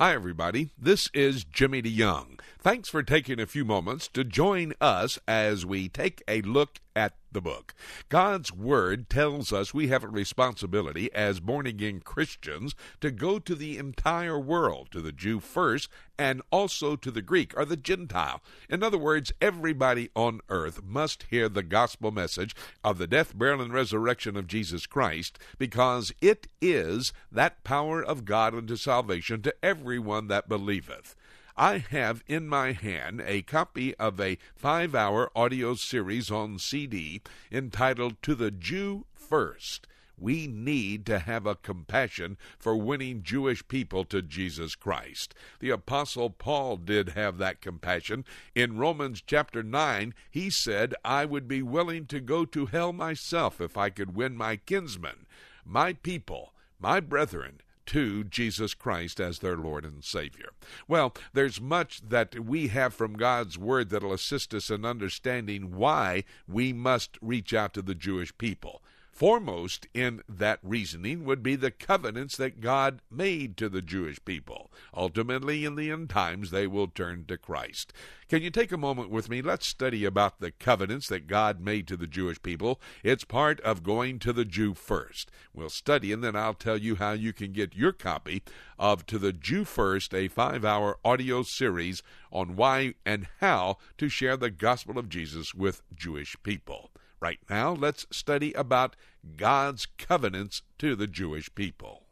Hi, 0.00 0.14
everybody. 0.14 0.70
This 0.78 1.10
is 1.12 1.42
Jimmy 1.42 1.82
DeYoung. 1.82 2.38
Thanks 2.68 2.90
for 2.90 3.02
taking 3.02 3.40
a 3.40 3.46
few 3.46 3.64
moments 3.64 4.08
to 4.08 4.22
join 4.24 4.74
us 4.78 5.18
as 5.26 5.64
we 5.64 5.88
take 5.88 6.22
a 6.28 6.42
look 6.42 6.80
at 6.94 7.14
the 7.32 7.40
book. 7.40 7.72
God's 8.10 8.52
Word 8.52 9.08
tells 9.08 9.54
us 9.54 9.72
we 9.72 9.88
have 9.88 10.04
a 10.04 10.08
responsibility 10.08 11.10
as 11.14 11.40
born 11.40 11.66
again 11.66 12.00
Christians 12.00 12.74
to 13.00 13.10
go 13.10 13.38
to 13.38 13.54
the 13.54 13.78
entire 13.78 14.38
world, 14.38 14.88
to 14.90 15.00
the 15.00 15.12
Jew 15.12 15.40
first, 15.40 15.88
and 16.18 16.42
also 16.50 16.94
to 16.94 17.10
the 17.10 17.22
Greek 17.22 17.56
or 17.56 17.64
the 17.64 17.74
Gentile. 17.74 18.42
In 18.68 18.82
other 18.82 18.98
words, 18.98 19.32
everybody 19.40 20.10
on 20.14 20.42
earth 20.50 20.82
must 20.84 21.24
hear 21.30 21.48
the 21.48 21.62
gospel 21.62 22.10
message 22.10 22.54
of 22.84 22.98
the 22.98 23.06
death, 23.06 23.34
burial, 23.34 23.62
and 23.62 23.72
resurrection 23.72 24.36
of 24.36 24.46
Jesus 24.46 24.84
Christ 24.84 25.38
because 25.56 26.12
it 26.20 26.48
is 26.60 27.14
that 27.32 27.64
power 27.64 28.02
of 28.02 28.26
God 28.26 28.54
unto 28.54 28.76
salvation 28.76 29.40
to 29.40 29.54
everyone 29.64 30.28
that 30.28 30.50
believeth. 30.50 31.16
I 31.60 31.78
have 31.78 32.22
in 32.28 32.46
my 32.46 32.70
hand 32.70 33.20
a 33.20 33.42
copy 33.42 33.92
of 33.96 34.20
a 34.20 34.38
five 34.54 34.94
hour 34.94 35.28
audio 35.34 35.74
series 35.74 36.30
on 36.30 36.60
CD 36.60 37.20
entitled 37.50 38.22
To 38.22 38.36
the 38.36 38.52
Jew 38.52 39.06
First. 39.12 39.88
We 40.16 40.46
need 40.46 41.04
to 41.06 41.18
have 41.18 41.46
a 41.46 41.56
compassion 41.56 42.38
for 42.60 42.76
winning 42.76 43.24
Jewish 43.24 43.66
people 43.66 44.04
to 44.04 44.22
Jesus 44.22 44.76
Christ. 44.76 45.34
The 45.58 45.70
Apostle 45.70 46.30
Paul 46.30 46.76
did 46.76 47.10
have 47.10 47.38
that 47.38 47.60
compassion. 47.60 48.24
In 48.54 48.78
Romans 48.78 49.20
chapter 49.26 49.64
9, 49.64 50.14
he 50.30 50.50
said, 50.50 50.94
I 51.04 51.24
would 51.24 51.48
be 51.48 51.62
willing 51.62 52.06
to 52.06 52.20
go 52.20 52.44
to 52.44 52.66
hell 52.66 52.92
myself 52.92 53.60
if 53.60 53.76
I 53.76 53.90
could 53.90 54.14
win 54.14 54.36
my 54.36 54.54
kinsmen, 54.54 55.26
my 55.64 55.94
people, 55.94 56.52
my 56.78 57.00
brethren 57.00 57.62
to 57.88 58.22
Jesus 58.24 58.74
Christ 58.74 59.18
as 59.18 59.38
their 59.38 59.56
Lord 59.56 59.84
and 59.84 60.04
Savior. 60.04 60.50
Well, 60.86 61.14
there's 61.32 61.58
much 61.58 62.02
that 62.06 62.38
we 62.38 62.68
have 62.68 62.92
from 62.92 63.14
God's 63.14 63.56
Word 63.56 63.88
that'll 63.88 64.12
assist 64.12 64.52
us 64.52 64.68
in 64.68 64.84
understanding 64.84 65.74
why 65.74 66.24
we 66.46 66.74
must 66.74 67.16
reach 67.22 67.54
out 67.54 67.72
to 67.74 67.82
the 67.82 67.94
Jewish 67.94 68.36
people. 68.36 68.82
Foremost 69.18 69.88
in 69.94 70.22
that 70.28 70.60
reasoning 70.62 71.24
would 71.24 71.42
be 71.42 71.56
the 71.56 71.72
covenants 71.72 72.36
that 72.36 72.60
God 72.60 73.02
made 73.10 73.56
to 73.56 73.68
the 73.68 73.82
Jewish 73.82 74.24
people. 74.24 74.70
Ultimately, 74.94 75.64
in 75.64 75.74
the 75.74 75.90
end 75.90 76.08
times, 76.08 76.52
they 76.52 76.68
will 76.68 76.86
turn 76.86 77.24
to 77.24 77.36
Christ. 77.36 77.92
Can 78.28 78.42
you 78.42 78.50
take 78.50 78.70
a 78.70 78.76
moment 78.76 79.10
with 79.10 79.28
me? 79.28 79.42
Let's 79.42 79.66
study 79.66 80.04
about 80.04 80.38
the 80.38 80.52
covenants 80.52 81.08
that 81.08 81.26
God 81.26 81.60
made 81.60 81.88
to 81.88 81.96
the 81.96 82.06
Jewish 82.06 82.40
people. 82.40 82.80
It's 83.02 83.24
part 83.24 83.60
of 83.62 83.82
going 83.82 84.20
to 84.20 84.32
the 84.32 84.44
Jew 84.44 84.72
first. 84.72 85.32
We'll 85.52 85.68
study, 85.68 86.12
and 86.12 86.22
then 86.22 86.36
I'll 86.36 86.54
tell 86.54 86.78
you 86.78 86.94
how 86.94 87.10
you 87.10 87.32
can 87.32 87.50
get 87.50 87.74
your 87.74 87.90
copy 87.90 88.44
of 88.78 89.04
To 89.06 89.18
the 89.18 89.32
Jew 89.32 89.64
First, 89.64 90.14
a 90.14 90.28
five 90.28 90.64
hour 90.64 90.96
audio 91.04 91.42
series 91.42 92.04
on 92.30 92.54
why 92.54 92.94
and 93.04 93.26
how 93.40 93.78
to 93.96 94.08
share 94.08 94.36
the 94.36 94.50
gospel 94.50 94.96
of 94.96 95.08
Jesus 95.08 95.56
with 95.56 95.82
Jewish 95.92 96.36
people. 96.44 96.92
Right 97.20 97.40
now, 97.50 97.72
let's 97.72 98.06
study 98.10 98.52
about 98.52 98.94
God's 99.36 99.86
covenants 99.86 100.62
to 100.78 100.94
the 100.94 101.08
Jewish 101.08 101.52
people. 101.54 102.04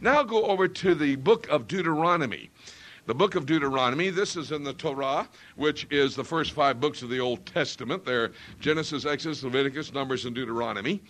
Now 0.00 0.22
go 0.22 0.44
over 0.44 0.68
to 0.68 0.94
the 0.94 1.16
book 1.16 1.48
of 1.48 1.66
Deuteronomy. 1.66 2.50
The 3.06 3.14
book 3.16 3.34
of 3.34 3.46
Deuteronomy, 3.46 4.10
this 4.10 4.36
is 4.36 4.52
in 4.52 4.62
the 4.62 4.74
Torah, 4.74 5.28
which 5.56 5.88
is 5.90 6.14
the 6.14 6.22
first 6.22 6.52
five 6.52 6.78
books 6.78 7.02
of 7.02 7.08
the 7.08 7.18
Old 7.18 7.44
Testament. 7.46 8.04
They're 8.04 8.30
Genesis, 8.60 9.04
Exodus, 9.04 9.42
Leviticus, 9.42 9.92
Numbers, 9.92 10.24
and 10.24 10.36
Deuteronomy. 10.36 11.02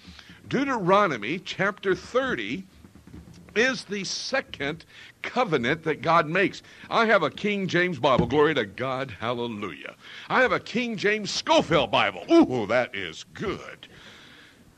Deuteronomy 0.48 1.38
chapter 1.38 1.94
30 1.94 2.64
is 3.56 3.84
the 3.84 4.04
second 4.04 4.84
covenant 5.22 5.82
that 5.84 6.02
God 6.02 6.28
makes. 6.28 6.62
I 6.90 7.06
have 7.06 7.22
a 7.22 7.30
King 7.30 7.66
James 7.66 7.98
Bible. 7.98 8.26
Glory 8.26 8.54
to 8.54 8.64
God. 8.64 9.14
Hallelujah. 9.18 9.94
I 10.28 10.42
have 10.42 10.52
a 10.52 10.60
King 10.60 10.96
James 10.96 11.30
Scofield 11.30 11.90
Bible. 11.90 12.24
Ooh, 12.30 12.66
that 12.66 12.94
is 12.94 13.24
good. 13.34 13.86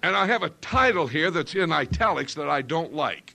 And 0.03 0.15
I 0.15 0.27
have 0.27 0.43
a 0.43 0.51
title 0.51 1.07
here 1.07 1.31
that's 1.31 1.55
in 1.55 1.73
italics 1.73 2.35
that 2.35 2.49
I 2.49 2.63
don't 2.63 2.93
like 2.93 3.35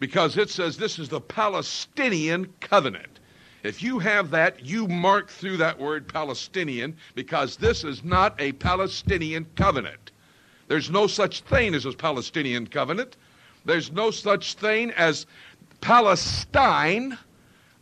because 0.00 0.36
it 0.36 0.50
says 0.50 0.76
this 0.76 0.98
is 0.98 1.08
the 1.08 1.20
Palestinian 1.20 2.52
covenant. 2.60 3.20
If 3.62 3.82
you 3.82 3.98
have 4.00 4.30
that, 4.30 4.64
you 4.64 4.86
mark 4.86 5.30
through 5.30 5.56
that 5.58 5.78
word 5.78 6.06
Palestinian 6.06 6.96
because 7.14 7.56
this 7.56 7.84
is 7.84 8.04
not 8.04 8.38
a 8.38 8.52
Palestinian 8.52 9.46
covenant. 9.56 10.10
There's 10.68 10.90
no 10.90 11.06
such 11.06 11.40
thing 11.42 11.74
as 11.74 11.86
a 11.86 11.92
Palestinian 11.92 12.66
covenant. 12.66 13.16
There's 13.64 13.92
no 13.92 14.10
such 14.10 14.54
thing 14.54 14.90
as 14.92 15.26
Palestine. 15.80 17.18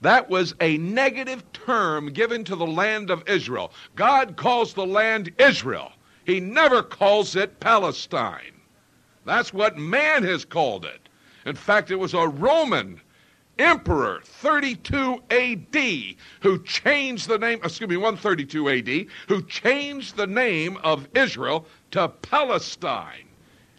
That 0.00 0.28
was 0.28 0.54
a 0.60 0.78
negative 0.78 1.44
term 1.52 2.12
given 2.12 2.44
to 2.44 2.56
the 2.56 2.66
land 2.66 3.10
of 3.10 3.28
Israel. 3.28 3.72
God 3.94 4.36
calls 4.36 4.74
the 4.74 4.86
land 4.86 5.32
Israel. 5.38 5.92
He 6.24 6.40
never 6.40 6.82
calls 6.82 7.36
it 7.36 7.60
Palestine. 7.60 8.60
That's 9.24 9.52
what 9.52 9.78
man 9.78 10.24
has 10.24 10.44
called 10.44 10.84
it. 10.84 11.08
In 11.46 11.54
fact, 11.54 11.90
it 11.90 11.96
was 11.96 12.14
a 12.14 12.28
Roman 12.28 13.00
emperor, 13.58 14.20
32 14.24 15.22
AD, 15.30 16.16
who 16.40 16.62
changed 16.64 17.28
the 17.28 17.38
name, 17.38 17.60
excuse 17.62 17.88
me, 17.88 17.96
132 17.96 18.68
AD, 18.68 19.06
who 19.28 19.42
changed 19.46 20.16
the 20.16 20.26
name 20.26 20.76
of 20.78 21.08
Israel 21.14 21.66
to 21.92 22.08
Palestine. 22.08 23.28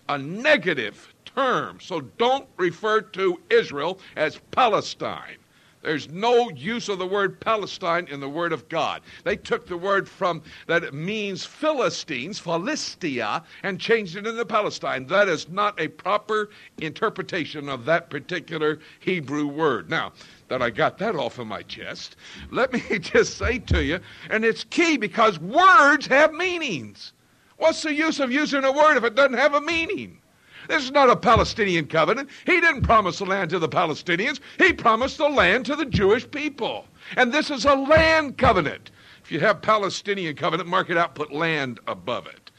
A 0.10 0.18
negative 0.18 1.13
term. 1.36 1.80
So 1.80 2.02
don't 2.02 2.48
refer 2.58 3.02
to 3.02 3.40
Israel 3.50 4.00
as 4.16 4.40
Palestine. 4.52 5.38
There's 5.84 6.10
no 6.10 6.50
use 6.52 6.88
of 6.88 6.98
the 6.98 7.06
word 7.06 7.42
Palestine 7.42 8.08
in 8.10 8.22
the 8.22 8.30
Word 8.30 8.54
of 8.54 8.70
God. 8.70 9.02
They 9.26 9.36
took 9.36 9.68
the 9.68 9.78
word 9.78 10.08
from 10.08 10.42
that 10.66 10.94
means 10.94 11.44
Philistines, 11.44 12.40
Philistia, 12.40 13.44
and 13.64 13.82
changed 13.82 14.16
it 14.16 14.26
into 14.26 14.46
Palestine. 14.46 15.06
That 15.08 15.28
is 15.28 15.50
not 15.50 15.78
a 15.80 15.90
proper 15.90 16.52
interpretation 16.80 17.68
of 17.68 17.84
that 17.84 18.10
particular 18.10 18.80
Hebrew 19.02 19.46
word. 19.46 19.90
Now, 19.90 20.14
that 20.48 20.62
I 20.62 20.70
got 20.70 20.98
that 21.00 21.18
off 21.18 21.38
of 21.38 21.48
my 21.48 21.64
chest, 21.64 22.16
let 22.50 22.72
me 22.72 22.82
just 23.00 23.38
say 23.38 23.60
to 23.60 23.84
you, 23.84 24.00
and 24.30 24.46
it's 24.46 24.64
key 24.64 24.96
because 24.96 25.38
words 25.40 26.08
have 26.08 26.32
meanings. 26.32 27.12
What's 27.58 27.82
the 27.82 27.94
use 27.94 28.22
of 28.22 28.32
using 28.32 28.64
a 28.64 28.72
word 28.72 28.96
if 28.96 29.04
it 29.04 29.16
doesn't 29.16 29.38
have 29.38 29.54
a 29.54 29.62
meaning? 29.62 30.20
This 30.68 30.84
is 30.84 30.92
not 30.92 31.10
a 31.10 31.16
Palestinian 31.16 31.88
covenant. 31.88 32.30
He 32.46 32.60
didn't 32.60 32.84
promise 32.84 33.20
the 33.20 33.26
land 33.26 33.50
to 33.52 33.60
the 33.60 33.70
Palestinians, 33.70 34.40
he 34.58 34.74
promised 34.74 35.18
the 35.18 35.30
land 35.30 35.66
to 35.68 35.76
the 35.76 35.86
Jewish 35.86 36.30
people. 36.30 36.86
And 37.18 37.32
this 37.32 37.52
is 37.52 37.66
a 37.66 37.76
land 37.76 38.38
covenant. 38.38 38.92
If 39.24 39.32
you 39.32 39.40
have 39.40 39.62
Palestinian 39.62 40.36
covenant, 40.36 40.70
mark 40.70 40.90
it 40.90 40.98
out, 40.98 41.16
put 41.16 41.32
land 41.32 41.80
above 41.88 42.28
it. 42.28 42.52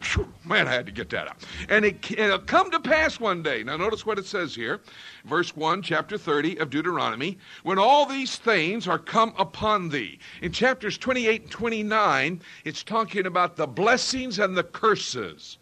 Whew, 0.00 0.32
man, 0.44 0.68
I 0.68 0.72
had 0.72 0.86
to 0.86 0.92
get 0.92 1.10
that 1.10 1.28
out. 1.28 1.44
And 1.68 1.84
it, 1.84 2.10
it'll 2.12 2.34
uh, 2.34 2.38
come 2.38 2.70
to 2.70 2.78
pass 2.78 3.18
one 3.18 3.42
day. 3.42 3.64
Now, 3.64 3.76
notice 3.76 4.06
what 4.06 4.18
it 4.18 4.26
says 4.26 4.54
here, 4.54 4.80
verse 5.24 5.56
1, 5.56 5.82
chapter 5.82 6.16
30 6.16 6.58
of 6.58 6.70
Deuteronomy. 6.70 7.38
When 7.64 7.78
all 7.78 8.06
these 8.06 8.36
things 8.36 8.86
are 8.86 8.98
come 8.98 9.34
upon 9.36 9.88
thee. 9.88 10.20
In 10.40 10.52
chapters 10.52 10.98
28 10.98 11.42
and 11.42 11.50
29, 11.50 12.40
it's 12.64 12.84
talking 12.84 13.26
about 13.26 13.56
the 13.56 13.66
blessings 13.66 14.38
and 14.38 14.56
the 14.56 14.62
curses. 14.62 15.58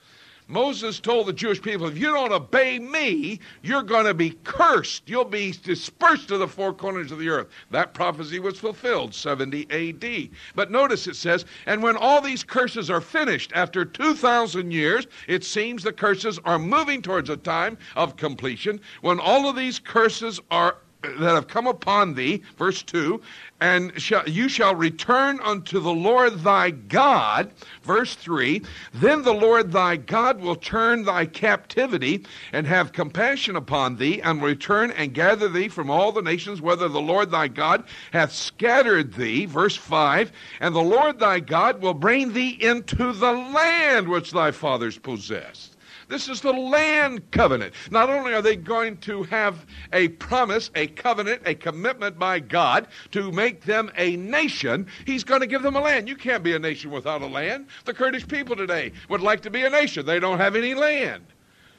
Moses 0.49 1.01
told 1.01 1.27
the 1.27 1.33
Jewish 1.33 1.61
people, 1.61 1.89
if 1.89 1.99
you 1.99 2.07
don't 2.13 2.33
obey 2.33 2.79
me, 2.79 3.41
you're 3.63 3.83
going 3.83 4.07
to 4.07 4.15
be 4.15 4.31
cursed. 4.45 5.03
You'll 5.07 5.25
be 5.25 5.53
dispersed 5.53 6.29
to 6.29 6.39
the 6.39 6.47
four 6.47 6.73
corners 6.73 7.11
of 7.11 7.19
the 7.19 7.29
earth. 7.29 7.49
That 7.73 7.95
prophecy 7.95 8.39
was 8.39 8.59
fulfilled 8.59 9.13
70 9.13 9.67
AD. 9.71 10.31
But 10.55 10.71
notice 10.71 11.09
it 11.09 11.17
says, 11.17 11.45
and 11.67 11.83
when 11.83 11.97
all 11.97 12.21
these 12.21 12.45
curses 12.45 12.91
are 12.91 13.01
finished 13.01 13.51
after 13.55 13.85
2,000 13.85 14.71
years, 14.71 15.09
it 15.27 15.43
seems 15.43 15.83
the 15.83 15.93
curses 15.93 16.39
are 16.45 16.61
moving 16.61 17.03
towards 17.03 17.29
a 17.29 17.37
time 17.37 17.77
of 17.97 18.17
completion. 18.17 18.81
When 19.01 19.19
all 19.19 19.49
of 19.49 19.57
these 19.57 19.81
curses 19.81 20.41
are 20.53 20.77
that 21.19 21.35
have 21.35 21.49
come 21.49 21.67
upon 21.67 22.15
thee, 22.15 22.43
verse 22.57 22.83
2, 22.83 23.21
and 23.61 24.01
shall, 24.01 24.29
you 24.29 24.49
shall 24.49 24.75
return 24.75 25.41
unto 25.43 25.81
the 25.81 25.93
Lord 25.93 26.41
thy 26.41 26.71
God, 26.71 27.51
verse 27.83 28.15
3, 28.15 28.63
then 28.93 29.23
the 29.23 29.33
Lord 29.33 29.73
thy 29.73 29.97
God 29.97 30.41
will 30.41 30.57
turn 30.57 31.05
thy 31.05 31.27
captivity 31.27 32.27
and 32.53 32.67
have 32.67 32.93
compassion 32.93 33.57
upon 33.57 33.97
thee, 33.97 34.21
and 34.21 34.43
return 34.43 34.91
and 34.91 35.15
gather 35.15 35.49
thee 35.49 35.69
from 35.69 35.91
all 35.91 36.13
the 36.13 36.23
nations, 36.23 36.61
whether 36.61 36.89
the 36.89 37.01
Lord 37.01 37.31
thy 37.31 37.49
God 37.49 37.85
hath 38.13 38.33
scattered 38.33 39.15
thee, 39.15 39.47
verse 39.47 39.77
5, 39.77 40.33
and 40.61 40.75
the 40.75 40.81
Lord 40.81 41.19
thy 41.19 41.41
God 41.41 41.81
will 41.81 41.95
bring 41.95 42.33
thee 42.33 42.59
into 42.61 43.13
the 43.13 43.33
land 43.33 44.09
which 44.09 44.33
thy 44.33 44.51
fathers 44.51 44.99
possessed. 44.99 45.76
This 46.09 46.29
is 46.29 46.41
the 46.41 46.53
land 46.53 47.31
covenant. 47.33 47.75
Not 47.91 48.09
only 48.11 48.33
are 48.33 48.43
they 48.43 48.57
going 48.57 48.97
to 48.99 49.25
have 49.25 49.67
a 49.93 50.09
promise, 50.09 50.71
a 50.75 50.87
covenant, 50.87 51.43
a 51.45 51.55
commitment 51.55 52.19
by 52.19 52.39
God 52.39 52.87
to 53.11 53.33
make 53.33 53.65
them 53.65 53.91
a 53.97 54.17
nation, 54.17 54.87
He's 55.05 55.25
going 55.25 55.41
to 55.41 55.47
give 55.47 55.63
them 55.63 55.75
a 55.75 55.81
land. 55.81 56.09
You 56.09 56.17
can't 56.17 56.45
be 56.45 56.55
a 56.55 56.59
nation 56.59 56.91
without 56.91 57.23
a 57.23 57.27
land. 57.27 57.67
The 57.85 57.95
Kurdish 57.95 58.29
people 58.29 58.55
today 58.55 58.93
would 59.09 59.21
like 59.21 59.43
to 59.43 59.51
be 59.51 59.65
a 59.65 59.71
nation, 59.71 60.07
they 60.07 60.21
don't 60.21 60.39
have 60.39 60.55
any 60.55 60.75
land. 60.75 61.27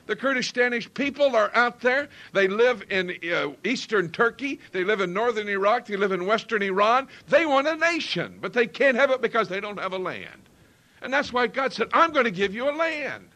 The 0.08 0.16
Kurdistanish 0.16 0.94
people 0.94 1.36
are 1.36 1.52
out 1.54 1.82
there. 1.82 2.08
They 2.32 2.48
live 2.48 2.82
in 2.90 3.18
uh, 3.30 3.50
eastern 3.66 4.10
Turkey. 4.10 4.60
They 4.72 4.86
live 4.86 5.02
in 5.02 5.12
northern 5.12 5.50
Iraq. 5.50 5.86
They 5.86 5.98
live 5.98 6.14
in 6.14 6.26
western 6.26 6.62
Iran. 6.62 7.10
They 7.28 7.46
want 7.46 7.68
a 7.68 7.76
nation, 7.76 8.40
but 8.42 8.54
they 8.54 8.68
can't 8.68 8.96
have 8.96 9.12
it 9.12 9.22
because 9.22 9.50
they 9.50 9.60
don't 9.60 9.78
have 9.78 9.92
a 9.92 9.98
land. 9.98 10.50
And 11.02 11.14
that's 11.14 11.34
why 11.34 11.48
God 11.48 11.74
said, 11.74 11.90
I'm 11.94 12.14
going 12.14 12.24
to 12.24 12.32
give 12.32 12.56
you 12.56 12.70
a 12.70 12.72
land. 12.72 13.28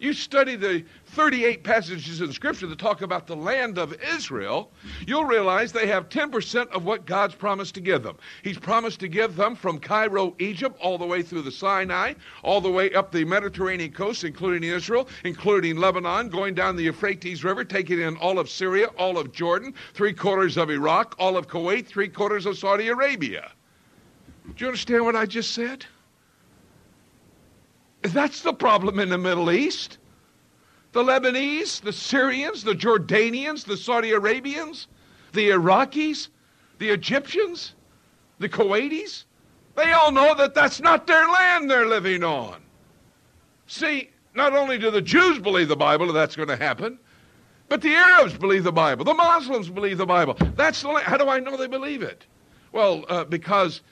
You 0.00 0.12
study 0.12 0.54
the 0.54 0.84
38 1.06 1.64
passages 1.64 2.20
in 2.20 2.32
Scripture 2.32 2.68
that 2.68 2.78
talk 2.78 3.02
about 3.02 3.26
the 3.26 3.34
land 3.34 3.78
of 3.78 3.92
Israel, 4.00 4.70
you'll 5.08 5.24
realize 5.24 5.72
they 5.72 5.88
have 5.88 6.08
10% 6.08 6.68
of 6.68 6.84
what 6.84 7.04
God's 7.04 7.34
promised 7.34 7.74
to 7.74 7.80
give 7.80 8.04
them. 8.04 8.16
He's 8.44 8.58
promised 8.58 9.00
to 9.00 9.08
give 9.08 9.34
them 9.34 9.56
from 9.56 9.80
Cairo, 9.80 10.36
Egypt, 10.38 10.78
all 10.80 10.98
the 10.98 11.06
way 11.06 11.22
through 11.22 11.42
the 11.42 11.50
Sinai, 11.50 12.14
all 12.44 12.60
the 12.60 12.70
way 12.70 12.92
up 12.92 13.10
the 13.10 13.24
Mediterranean 13.24 13.90
coast, 13.90 14.22
including 14.22 14.70
Israel, 14.70 15.08
including 15.24 15.78
Lebanon, 15.78 16.28
going 16.28 16.54
down 16.54 16.76
the 16.76 16.84
Euphrates 16.84 17.42
River, 17.42 17.64
taking 17.64 18.00
in 18.00 18.16
all 18.18 18.38
of 18.38 18.48
Syria, 18.48 18.86
all 18.98 19.18
of 19.18 19.32
Jordan, 19.32 19.74
three 19.94 20.12
quarters 20.12 20.56
of 20.56 20.70
Iraq, 20.70 21.16
all 21.18 21.36
of 21.36 21.48
Kuwait, 21.48 21.88
three 21.88 22.08
quarters 22.08 22.46
of 22.46 22.56
Saudi 22.56 22.86
Arabia. 22.86 23.50
Do 24.54 24.64
you 24.64 24.68
understand 24.68 25.04
what 25.04 25.16
I 25.16 25.26
just 25.26 25.54
said? 25.54 25.84
That's 28.02 28.42
the 28.42 28.52
problem 28.52 28.98
in 28.98 29.08
the 29.08 29.18
Middle 29.18 29.50
East. 29.50 29.98
The 30.92 31.02
Lebanese, 31.02 31.80
the 31.80 31.92
Syrians, 31.92 32.64
the 32.64 32.74
Jordanians, 32.74 33.64
the 33.64 33.76
Saudi 33.76 34.12
Arabians, 34.12 34.88
the 35.32 35.50
Iraqis, 35.50 36.28
the 36.78 36.88
Egyptians, 36.88 37.74
the 38.38 38.48
Kuwaitis, 38.48 39.24
they 39.76 39.92
all 39.92 40.10
know 40.10 40.34
that 40.34 40.54
that's 40.54 40.80
not 40.80 41.06
their 41.06 41.28
land 41.28 41.70
they're 41.70 41.86
living 41.86 42.24
on. 42.24 42.60
See, 43.66 44.10
not 44.34 44.54
only 44.54 44.78
do 44.78 44.90
the 44.90 45.02
Jews 45.02 45.38
believe 45.38 45.68
the 45.68 45.76
Bible 45.76 46.06
that 46.08 46.14
that's 46.14 46.34
going 46.34 46.48
to 46.48 46.56
happen, 46.56 46.98
but 47.68 47.82
the 47.82 47.94
Arabs 47.94 48.36
believe 48.36 48.64
the 48.64 48.72
Bible. 48.72 49.04
The 49.04 49.14
Muslims 49.14 49.68
believe 49.68 49.98
the 49.98 50.06
Bible. 50.06 50.36
That's 50.56 50.82
the, 50.82 50.88
how 50.94 51.16
do 51.16 51.28
I 51.28 51.38
know 51.38 51.56
they 51.56 51.66
believe 51.66 52.02
it? 52.02 52.26
Well, 52.72 53.04
uh, 53.08 53.24
because 53.24 53.82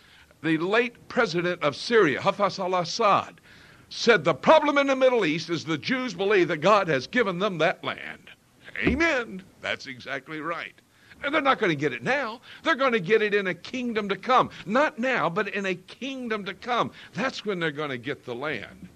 the 0.42 0.58
late 0.58 0.94
president 1.08 1.62
of 1.62 1.76
Syria, 1.76 2.20
Hafez 2.20 2.58
al-Assad, 2.58 3.40
said 3.88 4.24
the 4.24 4.34
problem 4.34 4.78
in 4.78 4.86
the 4.86 4.96
Middle 4.96 5.24
East 5.24 5.50
is 5.50 5.64
the 5.64 5.78
Jews 5.78 6.14
believe 6.14 6.48
that 6.48 6.58
God 6.58 6.88
has 6.88 7.06
given 7.06 7.38
them 7.38 7.58
that 7.58 7.82
land. 7.84 8.30
Amen. 8.78 9.42
That's 9.60 9.86
exactly 9.86 10.40
right. 10.40 10.74
And 11.22 11.34
they're 11.34 11.40
not 11.40 11.58
going 11.58 11.70
to 11.70 11.76
get 11.76 11.92
it 11.92 12.02
now. 12.02 12.40
They're 12.62 12.74
going 12.74 12.92
to 12.92 13.00
get 13.00 13.22
it 13.22 13.34
in 13.34 13.46
a 13.46 13.54
kingdom 13.54 14.08
to 14.10 14.16
come. 14.16 14.50
Not 14.66 14.98
now, 14.98 15.30
but 15.30 15.48
in 15.48 15.64
a 15.66 15.74
kingdom 15.74 16.44
to 16.44 16.54
come. 16.54 16.90
That's 17.14 17.44
when 17.44 17.58
they're 17.58 17.70
going 17.70 17.90
to 17.90 17.98
get 17.98 18.24
the 18.24 18.34
land. 18.34 18.88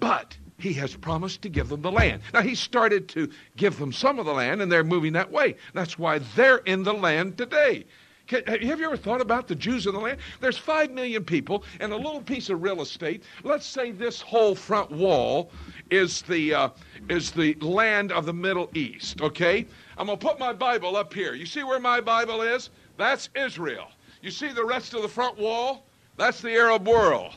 But 0.00 0.36
he 0.58 0.72
has 0.74 0.94
promised 0.96 1.42
to 1.42 1.48
give 1.48 1.68
them 1.68 1.82
the 1.82 1.92
land. 1.92 2.22
Now, 2.34 2.42
he 2.42 2.54
started 2.54 3.08
to 3.10 3.30
give 3.56 3.78
them 3.78 3.92
some 3.92 4.18
of 4.18 4.26
the 4.26 4.32
land, 4.32 4.60
and 4.60 4.70
they're 4.70 4.84
moving 4.84 5.12
that 5.14 5.30
way. 5.30 5.56
That's 5.72 5.98
why 5.98 6.18
they're 6.36 6.58
in 6.58 6.82
the 6.82 6.92
land 6.92 7.38
today. 7.38 7.86
Have 8.30 8.62
you 8.62 8.84
ever 8.84 8.96
thought 8.96 9.20
about 9.20 9.48
the 9.48 9.54
Jews 9.56 9.86
in 9.86 9.94
the 9.94 10.00
land? 10.00 10.18
There's 10.40 10.56
five 10.56 10.92
million 10.92 11.24
people 11.24 11.64
and 11.80 11.92
a 11.92 11.96
little 11.96 12.20
piece 12.20 12.48
of 12.48 12.62
real 12.62 12.80
estate. 12.80 13.24
Let's 13.42 13.66
say 13.66 13.90
this 13.90 14.20
whole 14.20 14.54
front 14.54 14.90
wall 14.90 15.50
is 15.90 16.22
the 16.22 16.54
uh, 16.54 16.68
is 17.08 17.32
the 17.32 17.54
land 17.54 18.12
of 18.12 18.26
the 18.26 18.32
Middle 18.32 18.70
East. 18.74 19.20
Okay, 19.20 19.66
I'm 19.98 20.06
gonna 20.06 20.16
put 20.16 20.38
my 20.38 20.52
Bible 20.52 20.96
up 20.96 21.12
here. 21.12 21.34
You 21.34 21.46
see 21.46 21.64
where 21.64 21.80
my 21.80 22.00
Bible 22.00 22.42
is? 22.42 22.70
That's 22.96 23.28
Israel. 23.34 23.88
You 24.22 24.30
see 24.30 24.52
the 24.52 24.64
rest 24.64 24.94
of 24.94 25.02
the 25.02 25.08
front 25.08 25.36
wall? 25.36 25.86
That's 26.16 26.40
the 26.40 26.52
Arab 26.52 26.86
world. 26.86 27.32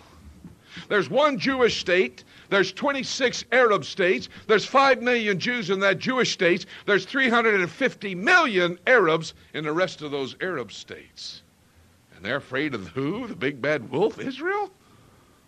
There's 0.90 1.10
one 1.10 1.40
Jewish 1.40 1.80
state 1.80 2.24
there's 2.54 2.72
26 2.72 3.46
Arab 3.52 3.84
states. 3.84 4.30
There's 4.48 4.66
5 4.66 5.02
million 5.02 5.40
Jews 5.40 5.70
in 5.70 5.80
that 5.80 5.98
Jewish 5.98 6.32
states. 6.32 6.66
There's 6.86 7.06
350 7.06 8.16
million 8.16 8.78
Arabs 8.86 9.34
in 9.54 9.64
the 9.64 9.72
rest 9.72 10.02
of 10.02 10.12
those 10.12 10.36
Arab 10.40 10.72
states. 10.72 11.42
And 12.16 12.24
they're 12.24 12.38
afraid 12.38 12.76
of 12.76 12.90
who? 12.90 13.28
The 13.28 13.36
big 13.36 13.62
bad 13.62 13.90
wolf, 13.90 14.20
Israel? 14.20 14.72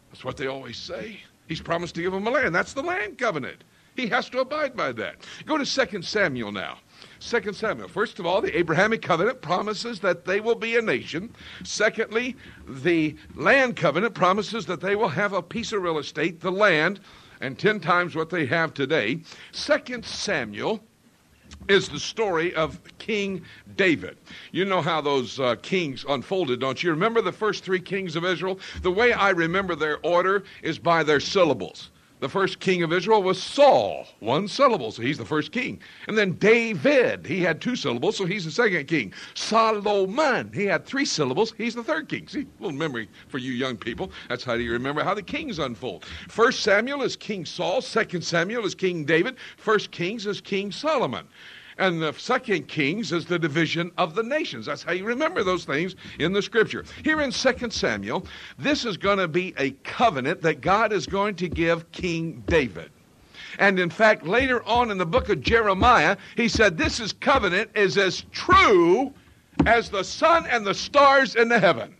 That's 0.10 0.24
what 0.24 0.38
they 0.38 0.48
always 0.48 0.78
say. 0.78 1.20
He's 1.48 1.62
promised 1.62 1.96
to 1.96 2.02
give 2.02 2.12
them 2.12 2.26
a 2.26 2.32
land. 2.32 2.56
That's 2.56 2.74
the 2.74 2.82
land 2.82 3.18
covenant. 3.18 3.64
He 3.96 4.08
has 4.08 4.30
to 4.30 4.40
abide 4.40 4.76
by 4.76 4.92
that. 4.94 5.18
Go 5.46 5.58
to 5.58 5.88
2 5.88 6.02
Samuel 6.02 6.52
now. 6.52 6.80
2 7.26 7.54
Samuel. 7.54 7.88
First 7.88 8.20
of 8.20 8.26
all, 8.26 8.40
the 8.40 8.56
Abrahamic 8.58 9.02
covenant 9.02 9.42
promises 9.42 10.00
that 10.02 10.26
they 10.26 10.40
will 10.40 10.56
be 10.56 10.76
a 10.76 10.82
nation. 10.82 11.34
Secondly, 11.64 12.36
the 12.68 13.16
land 13.36 13.76
covenant 13.76 14.14
promises 14.14 14.68
that 14.68 14.80
they 14.80 14.96
will 14.96 15.10
have 15.10 15.34
a 15.34 15.42
piece 15.42 15.74
of 15.74 15.82
real 15.82 15.98
estate, 15.98 16.40
the 16.40 16.52
land, 16.52 17.00
and 17.42 17.58
10 17.58 17.80
times 17.80 18.16
what 18.16 18.30
they 18.30 18.46
have 18.46 18.74
today. 18.74 19.20
2 19.54 20.02
Samuel 20.04 20.84
is 21.68 21.90
the 21.90 22.00
story 22.00 22.54
of 22.54 22.80
King 23.00 23.44
David. 23.76 24.18
You 24.52 24.66
know 24.66 24.82
how 24.82 25.02
those 25.02 25.40
uh, 25.40 25.56
kings 25.62 26.06
unfolded, 26.08 26.60
don't 26.60 26.82
you? 26.84 26.92
Remember 26.92 27.22
the 27.22 27.32
first 27.32 27.64
three 27.64 27.80
kings 27.80 28.16
of 28.16 28.24
Israel? 28.24 28.60
The 28.84 28.92
way 28.92 29.14
I 29.14 29.32
remember 29.32 29.76
their 29.76 29.98
order 30.04 30.44
is 30.62 30.78
by 30.78 31.02
their 31.02 31.20
syllables. 31.20 31.90
The 32.22 32.30
first 32.30 32.62
king 32.62 32.82
of 32.82 32.94
Israel 32.94 33.22
was 33.22 33.42
Saul, 33.42 34.08
one 34.20 34.48
syllable, 34.48 34.92
so 34.92 35.02
he's 35.02 35.18
the 35.18 35.26
first 35.26 35.52
king. 35.52 35.80
And 36.08 36.18
then 36.18 36.34
David, 36.34 37.26
he 37.26 37.42
had 37.42 37.60
two 37.60 37.76
syllables, 37.76 38.16
so 38.16 38.26
he's 38.26 38.46
the 38.46 38.52
second 38.52 38.88
king. 38.88 39.14
Solomon, 39.34 40.50
he 40.54 40.66
had 40.66 40.86
three 40.86 41.04
syllables, 41.04 41.54
he's 41.58 41.76
the 41.76 41.84
third 41.84 42.08
king. 42.08 42.28
See, 42.30 42.48
little 42.60 42.78
memory 42.78 43.10
for 43.28 43.38
you 43.38 43.52
young 43.52 43.76
people. 43.76 44.12
That's 44.30 44.46
how 44.46 44.54
you 44.54 44.72
remember 44.72 45.04
how 45.04 45.14
the 45.14 45.22
kings 45.22 45.60
unfold. 45.60 46.06
First 46.30 46.62
Samuel 46.62 47.04
is 47.04 47.18
King 47.18 47.46
Saul, 47.46 47.82
second 47.82 48.22
Samuel 48.22 48.66
is 48.66 48.76
King 48.76 49.04
David, 49.04 49.36
first 49.58 49.92
Kings 49.92 50.26
is 50.26 50.40
King 50.40 50.72
Solomon. 50.72 51.28
And 51.78 52.02
the 52.02 52.14
second 52.14 52.68
Kings 52.68 53.12
is 53.12 53.26
the 53.26 53.38
division 53.38 53.92
of 53.98 54.16
the 54.16 54.24
nations. 54.24 54.66
That's 54.66 54.84
how 54.84 54.94
you 54.94 55.04
remember 55.04 55.44
those 55.44 55.66
things 55.66 55.96
in 56.20 56.32
the 56.32 56.42
scripture. 56.42 56.86
Here 57.04 57.22
in 57.22 57.32
2 57.32 57.70
Samuel, 57.70 58.26
this 58.58 58.86
is 58.86 58.96
going 58.96 59.18
to 59.18 59.28
be 59.28 59.54
a 59.58 59.72
covenant 59.84 60.42
that 60.42 60.62
God 60.62 60.94
is 60.94 61.06
going 61.06 61.36
to 61.36 61.50
give 61.50 61.92
King 61.92 62.44
David. 62.48 62.92
And 63.60 63.80
in 63.80 63.90
fact, 63.90 64.26
later 64.26 64.64
on 64.64 64.92
in 64.92 64.98
the 64.98 65.06
book 65.06 65.30
of 65.30 65.42
Jeremiah, 65.42 66.18
he 66.36 66.48
said, 66.48 66.78
This 66.78 67.00
is 67.00 67.14
covenant 67.14 67.72
is 67.76 67.98
as 67.98 68.26
true 68.32 69.14
as 69.66 69.90
the 69.90 70.04
sun 70.04 70.46
and 70.48 70.66
the 70.66 70.74
stars 70.74 71.36
in 71.36 71.50
the 71.50 71.60
heaven. 71.60 71.95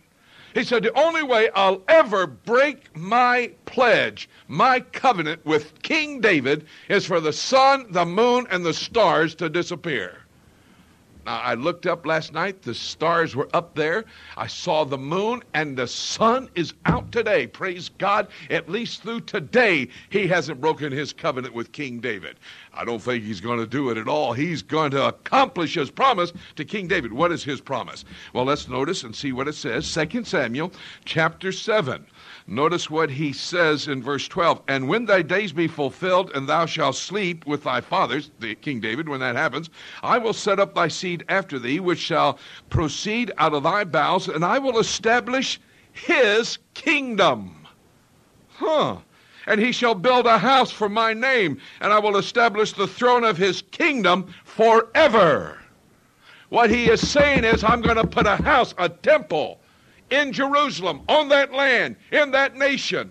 He 0.56 0.64
said, 0.64 0.84
The 0.84 0.98
only 0.98 1.22
way 1.22 1.50
I'll 1.54 1.82
ever 1.86 2.26
break 2.26 2.96
my 2.96 3.50
pledge, 3.66 4.26
my 4.48 4.80
covenant 4.80 5.44
with 5.44 5.82
King 5.82 6.22
David, 6.22 6.64
is 6.88 7.04
for 7.04 7.20
the 7.20 7.34
sun, 7.34 7.84
the 7.90 8.06
moon, 8.06 8.46
and 8.50 8.64
the 8.64 8.72
stars 8.72 9.34
to 9.34 9.50
disappear. 9.50 10.25
Now, 11.26 11.40
I 11.40 11.54
looked 11.54 11.86
up 11.86 12.06
last 12.06 12.32
night. 12.32 12.62
The 12.62 12.72
stars 12.72 13.34
were 13.34 13.48
up 13.52 13.74
there. 13.74 14.04
I 14.36 14.46
saw 14.46 14.84
the 14.84 14.96
moon, 14.96 15.42
and 15.54 15.76
the 15.76 15.88
sun 15.88 16.48
is 16.54 16.72
out 16.84 17.10
today. 17.10 17.48
Praise 17.48 17.88
God. 17.98 18.28
At 18.48 18.68
least 18.68 19.02
through 19.02 19.22
today, 19.22 19.88
he 20.08 20.28
hasn't 20.28 20.60
broken 20.60 20.92
his 20.92 21.12
covenant 21.12 21.52
with 21.52 21.72
King 21.72 21.98
David. 21.98 22.36
I 22.72 22.84
don't 22.84 23.00
think 23.00 23.24
he's 23.24 23.40
going 23.40 23.58
to 23.58 23.66
do 23.66 23.90
it 23.90 23.98
at 23.98 24.06
all. 24.06 24.34
He's 24.34 24.62
going 24.62 24.92
to 24.92 25.08
accomplish 25.08 25.74
his 25.74 25.90
promise 25.90 26.32
to 26.54 26.64
King 26.64 26.86
David. 26.86 27.12
What 27.12 27.32
is 27.32 27.42
his 27.42 27.60
promise? 27.60 28.04
Well, 28.32 28.44
let's 28.44 28.68
notice 28.68 29.02
and 29.02 29.16
see 29.16 29.32
what 29.32 29.48
it 29.48 29.54
says. 29.54 29.92
2 29.92 30.22
Samuel 30.22 30.70
chapter 31.04 31.50
7. 31.50 32.06
Notice 32.46 32.88
what 32.88 33.10
he 33.10 33.32
says 33.32 33.88
in 33.88 34.02
verse 34.02 34.28
12. 34.28 34.62
And 34.68 34.88
when 34.88 35.06
thy 35.06 35.22
days 35.22 35.52
be 35.52 35.66
fulfilled, 35.66 36.30
and 36.34 36.48
thou 36.48 36.66
shalt 36.66 36.94
sleep 36.94 37.44
with 37.46 37.64
thy 37.64 37.80
fathers, 37.80 38.30
the 38.38 38.54
King 38.54 38.78
David, 38.78 39.08
when 39.08 39.18
that 39.18 39.34
happens, 39.34 39.68
I 40.02 40.18
will 40.18 40.32
set 40.32 40.60
up 40.60 40.74
thy 40.74 40.86
seed 40.86 41.15
after 41.28 41.58
thee, 41.58 41.80
which 41.80 41.98
shall 41.98 42.38
proceed 42.70 43.32
out 43.38 43.54
of 43.54 43.62
thy 43.62 43.84
bowels, 43.84 44.28
and 44.28 44.44
I 44.44 44.58
will 44.58 44.78
establish 44.78 45.60
his 45.92 46.58
kingdom. 46.74 47.66
Huh. 48.48 48.98
And 49.46 49.60
he 49.60 49.72
shall 49.72 49.94
build 49.94 50.26
a 50.26 50.38
house 50.38 50.70
for 50.70 50.88
my 50.88 51.12
name, 51.12 51.60
and 51.80 51.92
I 51.92 51.98
will 51.98 52.16
establish 52.16 52.72
the 52.72 52.88
throne 52.88 53.24
of 53.24 53.36
his 53.36 53.62
kingdom 53.70 54.34
forever. 54.44 55.58
What 56.48 56.70
he 56.70 56.88
is 56.88 57.06
saying 57.06 57.44
is, 57.44 57.62
I'm 57.62 57.80
going 57.80 57.96
to 57.96 58.06
put 58.06 58.26
a 58.26 58.36
house, 58.36 58.74
a 58.78 58.88
temple, 58.88 59.60
in 60.10 60.32
Jerusalem, 60.32 61.02
on 61.08 61.28
that 61.28 61.52
land, 61.52 61.96
in 62.12 62.30
that 62.32 62.56
nation. 62.56 63.10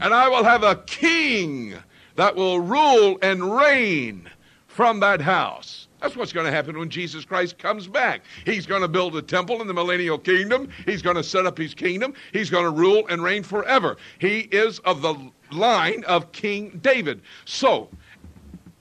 And 0.00 0.12
I 0.12 0.28
will 0.28 0.44
have 0.44 0.62
a 0.62 0.76
king 0.76 1.74
that 2.16 2.36
will 2.36 2.60
rule 2.60 3.18
and 3.22 3.56
reign 3.56 4.30
from 4.66 5.00
that 5.00 5.20
house. 5.20 5.88
That's 6.04 6.16
what's 6.16 6.34
going 6.34 6.44
to 6.44 6.52
happen 6.52 6.78
when 6.78 6.90
Jesus 6.90 7.24
Christ 7.24 7.56
comes 7.56 7.88
back. 7.88 8.24
He's 8.44 8.66
going 8.66 8.82
to 8.82 8.88
build 8.88 9.16
a 9.16 9.22
temple 9.22 9.62
in 9.62 9.66
the 9.66 9.72
millennial 9.72 10.18
kingdom. 10.18 10.68
He's 10.84 11.00
going 11.00 11.16
to 11.16 11.24
set 11.24 11.46
up 11.46 11.56
his 11.56 11.72
kingdom. 11.72 12.12
He's 12.30 12.50
going 12.50 12.64
to 12.64 12.70
rule 12.70 13.06
and 13.08 13.22
reign 13.22 13.42
forever. 13.42 13.96
He 14.18 14.40
is 14.40 14.80
of 14.80 15.00
the 15.00 15.16
line 15.50 16.04
of 16.04 16.30
King 16.32 16.78
David. 16.82 17.22
So, 17.46 17.88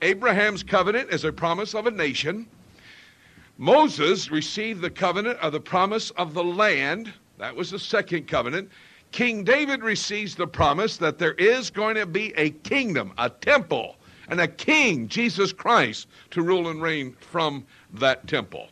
Abraham's 0.02 0.64
covenant 0.64 1.12
is 1.12 1.24
a 1.24 1.32
promise 1.32 1.74
of 1.74 1.88
a 1.88 1.92
nation. 1.92 2.46
Moses 3.58 4.30
received 4.30 4.82
the 4.82 4.90
covenant 4.90 5.40
of 5.40 5.54
the 5.54 5.62
promise 5.62 6.10
of 6.18 6.34
the 6.34 6.44
land 6.44 7.14
that 7.38 7.56
was 7.56 7.72
the 7.72 7.80
second 7.80 8.28
covenant. 8.28 8.70
King 9.14 9.46
David 9.46 9.82
receives 9.82 10.36
the 10.36 10.48
promise 10.48 10.98
that 10.98 11.20
there 11.20 11.36
is 11.36 11.70
going 11.70 11.96
to 11.96 12.06
be 12.06 12.34
a 12.36 12.50
kingdom, 12.50 13.14
a 13.18 13.30
temple, 13.30 13.96
and 14.34 14.42
a 14.42 14.48
king, 14.48 15.08
Jesus 15.08 15.54
Christ, 15.54 16.08
to 16.32 16.42
rule 16.42 16.68
and 16.68 16.82
reign 16.82 17.16
from 17.20 17.68
that 17.94 18.28
temple. 18.28 18.68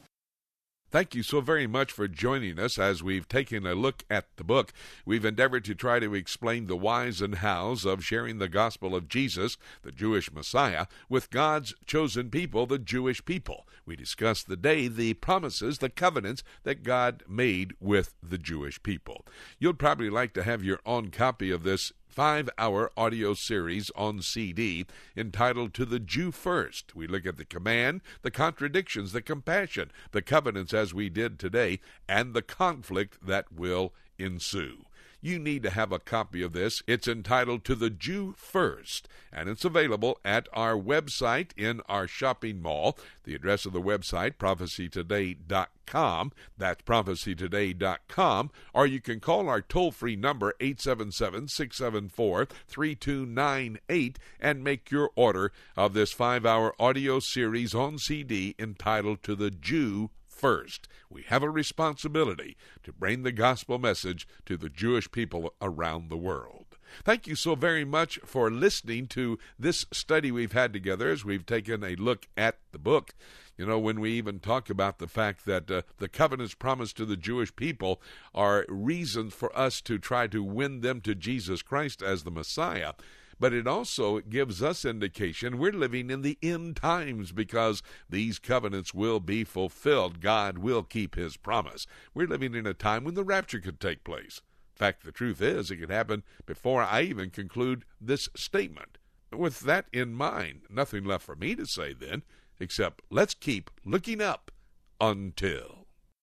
Thank 0.89 1.13
you 1.13 1.21
so 1.21 1.39
very 1.39 1.67
much 1.67 1.91
for 1.91 2.07
joining 2.07 2.57
us 2.57 2.79
as 2.79 3.03
we've 3.03 3.29
taken 3.29 3.67
a 3.67 3.75
look 3.75 4.03
at 4.09 4.25
the 4.37 4.43
book. 4.43 4.73
We've 5.05 5.23
endeavored 5.23 5.63
to 5.65 5.75
try 5.75 5.99
to 5.99 6.15
explain 6.15 6.65
the 6.65 6.75
whys 6.75 7.21
and 7.21 7.35
hows 7.35 7.85
of 7.85 8.03
sharing 8.03 8.39
the 8.39 8.49
gospel 8.49 8.95
of 8.95 9.07
Jesus, 9.07 9.55
the 9.83 9.91
Jewish 9.91 10.33
Messiah, 10.33 10.87
with 11.07 11.29
God's 11.29 11.75
chosen 11.85 12.31
people, 12.31 12.65
the 12.65 12.79
Jewish 12.79 13.23
people. 13.23 13.67
We 13.85 13.95
discussed 13.95 14.47
the 14.47 14.57
day, 14.57 14.87
the 14.87 15.13
promises, 15.13 15.77
the 15.77 15.89
covenants 15.89 16.43
that 16.63 16.81
God 16.81 17.21
made 17.29 17.73
with 17.79 18.15
the 18.23 18.39
Jewish 18.39 18.81
people. 18.81 19.27
You'd 19.59 19.77
probably 19.77 20.09
like 20.09 20.33
to 20.33 20.43
have 20.43 20.63
your 20.63 20.79
own 20.87 21.11
copy 21.11 21.51
of 21.51 21.61
this 21.61 21.93
five 22.11 22.49
hour 22.57 22.91
audio 22.97 23.33
series 23.33 23.89
on 23.95 24.21
CD 24.21 24.85
entitled 25.15 25.73
To 25.73 25.85
the 25.85 25.99
Jew 25.99 26.31
First. 26.31 26.93
We 26.95 27.07
look 27.07 27.25
at 27.25 27.37
the 27.37 27.45
command, 27.45 28.01
the 28.21 28.31
contradictions, 28.31 29.13
the 29.13 29.21
compassion, 29.21 29.91
the 30.11 30.21
covenants 30.21 30.73
as 30.73 30.93
we 30.93 31.09
did 31.09 31.39
today, 31.39 31.79
and 32.07 32.33
the 32.33 32.41
conflict 32.41 33.25
that 33.25 33.51
will 33.51 33.93
ensue 34.19 34.85
you 35.21 35.37
need 35.39 35.63
to 35.63 35.69
have 35.69 35.91
a 35.91 35.99
copy 35.99 36.41
of 36.41 36.53
this. 36.53 36.81
It's 36.87 37.07
entitled 37.07 37.63
To 37.65 37.75
the 37.75 37.89
Jew 37.89 38.33
First, 38.37 39.07
and 39.31 39.47
it's 39.47 39.63
available 39.63 40.19
at 40.25 40.47
our 40.51 40.75
website 40.75 41.51
in 41.55 41.81
our 41.87 42.07
shopping 42.07 42.61
mall. 42.61 42.97
The 43.23 43.35
address 43.35 43.65
of 43.65 43.73
the 43.73 43.81
website, 43.81 44.35
prophecytoday.com. 44.37 46.31
That's 46.57 46.81
prophecytoday.com. 46.81 48.51
Or 48.73 48.87
you 48.87 48.99
can 48.99 49.19
call 49.19 49.47
our 49.47 49.61
toll 49.61 49.91
free 49.91 50.15
number, 50.15 50.55
877 50.59 51.47
674 51.47 52.47
3298, 52.67 54.19
and 54.39 54.63
make 54.63 54.89
your 54.89 55.11
order 55.15 55.51
of 55.77 55.93
this 55.93 56.11
five 56.11 56.45
hour 56.45 56.73
audio 56.79 57.19
series 57.19 57.75
on 57.75 57.99
CD 57.99 58.55
entitled 58.57 59.21
To 59.23 59.35
the 59.35 59.51
Jew 59.51 60.09
first. 60.27 60.87
We 61.11 61.23
have 61.23 61.43
a 61.43 61.49
responsibility 61.49 62.55
to 62.83 62.93
bring 62.93 63.23
the 63.23 63.33
gospel 63.33 63.77
message 63.77 64.27
to 64.45 64.55
the 64.55 64.69
Jewish 64.69 65.11
people 65.11 65.53
around 65.61 66.09
the 66.09 66.17
world. 66.17 66.77
Thank 67.03 67.27
you 67.27 67.35
so 67.35 67.55
very 67.55 67.83
much 67.83 68.19
for 68.25 68.49
listening 68.49 69.07
to 69.07 69.37
this 69.59 69.85
study 69.91 70.31
we've 70.31 70.53
had 70.53 70.71
together 70.71 71.09
as 71.09 71.25
we've 71.25 71.45
taken 71.45 71.83
a 71.83 71.95
look 71.95 72.27
at 72.37 72.57
the 72.71 72.79
book. 72.79 73.13
You 73.57 73.65
know, 73.65 73.79
when 73.79 73.99
we 73.99 74.11
even 74.13 74.39
talk 74.39 74.69
about 74.69 74.99
the 74.99 75.07
fact 75.07 75.45
that 75.45 75.69
uh, 75.69 75.81
the 75.97 76.09
covenants 76.09 76.53
promised 76.53 76.97
to 76.97 77.05
the 77.05 77.17
Jewish 77.17 77.55
people 77.55 78.01
are 78.33 78.65
reasons 78.69 79.33
for 79.33 79.55
us 79.57 79.81
to 79.81 79.99
try 79.99 80.27
to 80.27 80.43
win 80.43 80.81
them 80.81 81.01
to 81.01 81.13
Jesus 81.13 81.61
Christ 81.61 82.01
as 82.01 82.23
the 82.23 82.31
Messiah, 82.31 82.93
but 83.41 83.53
it 83.53 83.65
also 83.65 84.19
gives 84.19 84.61
us 84.61 84.85
indication 84.85 85.57
we're 85.57 85.71
living 85.71 86.11
in 86.11 86.21
the 86.21 86.37
end 86.43 86.75
times 86.75 87.31
because 87.31 87.81
these 88.07 88.37
covenants 88.37 88.93
will 88.93 89.19
be 89.19 89.43
fulfilled. 89.43 90.21
God 90.21 90.59
will 90.59 90.83
keep 90.83 91.15
his 91.15 91.37
promise. 91.37 91.87
We're 92.13 92.27
living 92.27 92.53
in 92.53 92.67
a 92.67 92.75
time 92.75 93.03
when 93.03 93.15
the 93.15 93.23
rapture 93.23 93.59
could 93.59 93.79
take 93.79 94.03
place. 94.03 94.41
In 94.75 94.77
fact, 94.77 95.03
the 95.03 95.11
truth 95.11 95.41
is, 95.41 95.71
it 95.71 95.77
could 95.77 95.89
happen 95.89 96.21
before 96.45 96.83
I 96.83 97.01
even 97.01 97.31
conclude 97.31 97.83
this 97.99 98.29
statement. 98.35 98.99
With 99.35 99.61
that 99.61 99.87
in 99.91 100.13
mind, 100.13 100.61
nothing 100.69 101.03
left 101.03 101.25
for 101.25 101.35
me 101.35 101.55
to 101.55 101.65
say 101.65 101.93
then, 101.93 102.21
except 102.59 103.01
let's 103.09 103.33
keep 103.33 103.71
looking 103.83 104.21
up 104.21 104.51
until. 104.99 105.80